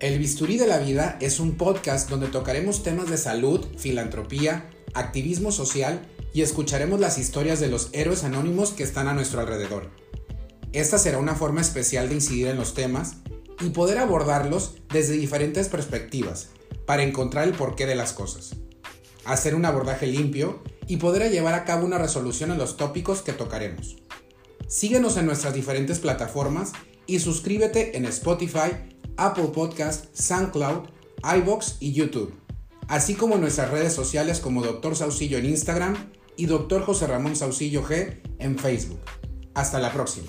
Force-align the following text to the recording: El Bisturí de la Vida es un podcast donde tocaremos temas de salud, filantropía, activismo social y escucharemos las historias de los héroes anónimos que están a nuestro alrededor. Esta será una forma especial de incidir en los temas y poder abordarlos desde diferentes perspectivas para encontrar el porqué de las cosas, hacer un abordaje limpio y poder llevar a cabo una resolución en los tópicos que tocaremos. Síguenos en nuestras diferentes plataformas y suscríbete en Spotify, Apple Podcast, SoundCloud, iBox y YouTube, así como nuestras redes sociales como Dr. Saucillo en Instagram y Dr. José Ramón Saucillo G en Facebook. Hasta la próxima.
El 0.00 0.20
Bisturí 0.20 0.58
de 0.58 0.68
la 0.68 0.78
Vida 0.78 1.18
es 1.20 1.40
un 1.40 1.56
podcast 1.56 2.08
donde 2.08 2.28
tocaremos 2.28 2.84
temas 2.84 3.10
de 3.10 3.18
salud, 3.18 3.66
filantropía, 3.78 4.70
activismo 4.94 5.50
social 5.50 6.06
y 6.32 6.42
escucharemos 6.42 7.00
las 7.00 7.18
historias 7.18 7.58
de 7.58 7.66
los 7.66 7.88
héroes 7.92 8.22
anónimos 8.22 8.70
que 8.70 8.84
están 8.84 9.08
a 9.08 9.14
nuestro 9.14 9.40
alrededor. 9.40 9.90
Esta 10.72 10.98
será 10.98 11.18
una 11.18 11.34
forma 11.34 11.60
especial 11.60 12.08
de 12.08 12.14
incidir 12.14 12.46
en 12.46 12.58
los 12.58 12.74
temas 12.74 13.16
y 13.60 13.70
poder 13.70 13.98
abordarlos 13.98 14.76
desde 14.88 15.14
diferentes 15.14 15.68
perspectivas 15.68 16.50
para 16.86 17.02
encontrar 17.02 17.48
el 17.48 17.54
porqué 17.54 17.84
de 17.84 17.96
las 17.96 18.12
cosas, 18.12 18.54
hacer 19.24 19.56
un 19.56 19.64
abordaje 19.64 20.06
limpio 20.06 20.62
y 20.86 20.98
poder 20.98 21.28
llevar 21.32 21.54
a 21.54 21.64
cabo 21.64 21.84
una 21.84 21.98
resolución 21.98 22.52
en 22.52 22.58
los 22.58 22.76
tópicos 22.76 23.22
que 23.22 23.32
tocaremos. 23.32 23.96
Síguenos 24.68 25.16
en 25.16 25.26
nuestras 25.26 25.54
diferentes 25.54 25.98
plataformas 25.98 26.70
y 27.08 27.18
suscríbete 27.18 27.96
en 27.96 28.04
Spotify, 28.04 28.97
Apple 29.18 29.50
Podcast, 29.54 30.06
SoundCloud, 30.14 30.88
iBox 31.36 31.76
y 31.80 31.92
YouTube, 31.92 32.32
así 32.88 33.14
como 33.14 33.36
nuestras 33.36 33.70
redes 33.70 33.92
sociales 33.92 34.40
como 34.40 34.62
Dr. 34.62 34.96
Saucillo 34.96 35.36
en 35.36 35.46
Instagram 35.46 35.96
y 36.36 36.46
Dr. 36.46 36.82
José 36.82 37.06
Ramón 37.06 37.36
Saucillo 37.36 37.82
G 37.82 38.22
en 38.38 38.58
Facebook. 38.58 39.00
Hasta 39.54 39.80
la 39.80 39.92
próxima. 39.92 40.28